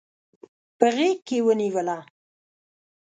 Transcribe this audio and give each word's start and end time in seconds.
په 0.77 0.85
غیږ 0.95 1.17
کې 1.27 1.37
ونیوله 1.45 1.97